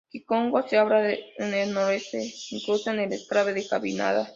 Kikongo 0.11 0.67
se 0.67 0.77
habla 0.79 1.11
en 1.13 1.53
el 1.53 1.73
noroeste, 1.75 2.23
incluido 2.49 2.91
el 2.91 3.13
exclave 3.13 3.53
de 3.53 3.67
Cabinda. 3.67 4.27